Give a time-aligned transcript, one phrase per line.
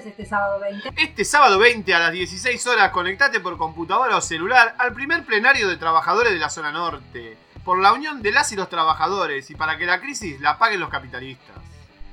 [0.00, 0.92] haces este sábado 20?
[0.96, 5.68] Este sábado 20 a las 16 horas conectate por computadora o celular al primer plenario
[5.68, 9.54] de trabajadores de la zona norte, por la unión de las y los trabajadores y
[9.54, 11.56] para que la crisis la paguen los capitalistas.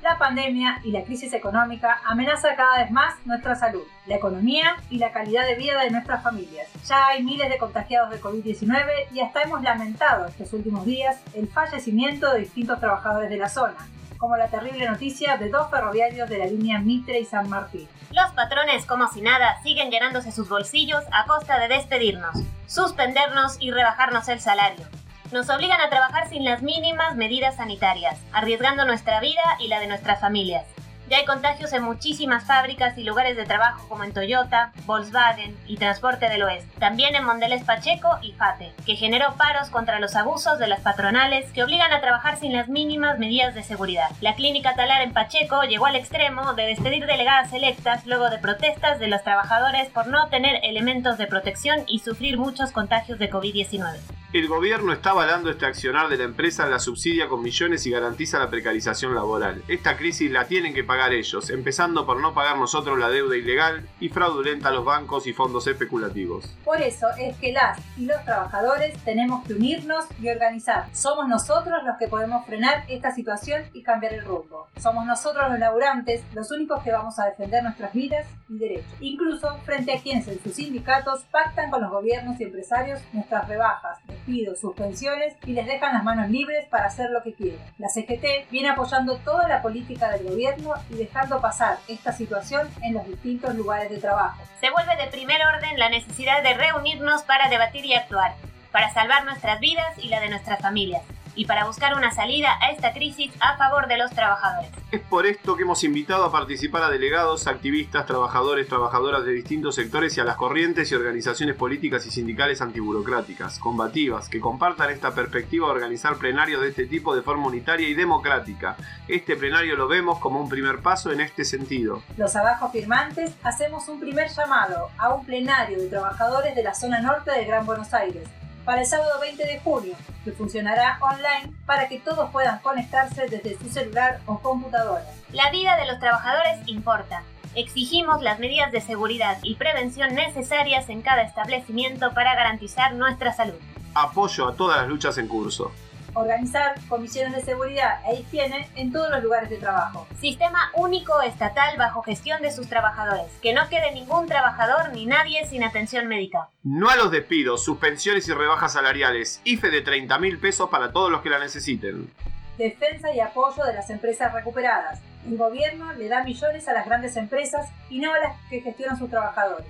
[0.02, 4.98] La pandemia y la crisis económica amenazan cada vez más nuestra salud, la economía y
[4.98, 6.68] la calidad de vida de nuestras familias.
[6.86, 11.48] Ya hay miles de contagiados de COVID-19 y hasta hemos lamentado estos últimos días el
[11.48, 13.76] fallecimiento de distintos trabajadores de la zona,
[14.18, 17.88] como la terrible noticia de dos ferroviarios de la línea Mitre y San Martín.
[18.10, 22.36] Los patrones, como si nada, siguen llenándose sus bolsillos a costa de despedirnos,
[22.66, 24.86] suspendernos y rebajarnos el salario
[25.32, 29.86] nos obligan a trabajar sin las mínimas medidas sanitarias, arriesgando nuestra vida y la de
[29.86, 30.64] nuestras familias.
[31.08, 35.78] Ya hay contagios en muchísimas fábricas y lugares de trabajo como en Toyota, Volkswagen y
[35.78, 36.68] Transporte del Oeste.
[36.78, 41.50] También en Mondelez Pacheco y FATE, que generó paros contra los abusos de las patronales
[41.52, 44.10] que obligan a trabajar sin las mínimas medidas de seguridad.
[44.20, 48.98] La clínica Talar en Pacheco llegó al extremo de despedir delegadas electas luego de protestas
[48.98, 54.17] de los trabajadores por no tener elementos de protección y sufrir muchos contagios de COVID-19.
[54.30, 58.38] El gobierno está avalando este accionar de la empresa, la subsidia con millones y garantiza
[58.38, 59.62] la precarización laboral.
[59.68, 63.88] Esta crisis la tienen que pagar ellos, empezando por no pagar nosotros la deuda ilegal
[64.00, 66.44] y fraudulenta a los bancos y fondos especulativos.
[66.62, 70.94] Por eso es que las y los trabajadores tenemos que unirnos y organizar.
[70.94, 74.68] Somos nosotros los que podemos frenar esta situación y cambiar el rumbo.
[74.76, 79.56] Somos nosotros los laburantes los únicos que vamos a defender nuestras vidas y derechos, incluso
[79.64, 83.98] frente a quienes en sus sindicatos pactan con los gobiernos y empresarios nuestras rebajas
[84.28, 87.58] despidos, suspensiones y les dejan las manos libres para hacer lo que quieren.
[87.78, 92.94] La CGT viene apoyando toda la política del gobierno y dejando pasar esta situación en
[92.94, 94.42] los distintos lugares de trabajo.
[94.60, 98.34] Se vuelve de primer orden la necesidad de reunirnos para debatir y actuar,
[98.70, 101.02] para salvar nuestras vidas y la de nuestras familias
[101.38, 104.70] y para buscar una salida a esta crisis a favor de los trabajadores.
[104.90, 109.76] Es por esto que hemos invitado a participar a delegados, activistas, trabajadores, trabajadoras de distintos
[109.76, 115.14] sectores y a las corrientes y organizaciones políticas y sindicales antiburocráticas, combativas, que compartan esta
[115.14, 118.76] perspectiva de organizar plenarios de este tipo de forma unitaria y democrática.
[119.06, 122.02] Este plenario lo vemos como un primer paso en este sentido.
[122.16, 127.00] Los abajo firmantes hacemos un primer llamado a un plenario de trabajadores de la zona
[127.00, 128.28] norte de Gran Buenos Aires
[128.68, 133.56] para el sábado 20 de junio, que funcionará online para que todos puedan conectarse desde
[133.56, 135.06] su celular o computadora.
[135.32, 137.22] La vida de los trabajadores importa.
[137.54, 143.56] Exigimos las medidas de seguridad y prevención necesarias en cada establecimiento para garantizar nuestra salud.
[143.94, 145.72] Apoyo a todas las luchas en curso
[146.14, 150.06] organizar comisiones de seguridad e higiene en todos los lugares de trabajo.
[150.20, 153.30] Sistema único estatal bajo gestión de sus trabajadores.
[153.42, 156.48] Que no quede ningún trabajador ni nadie sin atención médica.
[156.62, 159.40] No a los despidos, suspensiones y rebajas salariales.
[159.44, 162.12] IFE de 30 mil pesos para todos los que la necesiten.
[162.56, 165.00] Defensa y apoyo de las empresas recuperadas.
[165.26, 168.98] El gobierno le da millones a las grandes empresas y no a las que gestionan
[168.98, 169.68] sus trabajadores.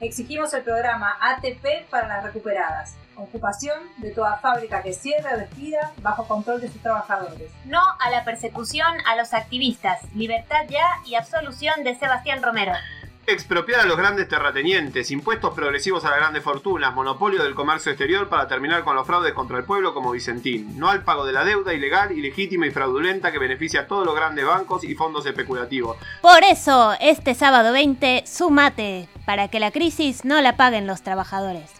[0.00, 5.92] Exigimos el programa ATP para las recuperadas ocupación de toda fábrica que cierre o despida
[6.02, 7.50] bajo control de sus trabajadores.
[7.64, 12.72] No a la persecución a los activistas, libertad ya y absolución de Sebastián Romero.
[13.28, 18.28] Expropiar a los grandes terratenientes, impuestos progresivos a las grandes fortunas, monopolio del comercio exterior
[18.28, 20.78] para terminar con los fraudes contra el pueblo como Vicentín.
[20.78, 24.14] No al pago de la deuda ilegal, ilegítima y fraudulenta que beneficia a todos los
[24.14, 25.96] grandes bancos y fondos especulativos.
[26.22, 31.75] Por eso, este sábado 20, sumate, para que la crisis no la paguen los trabajadores.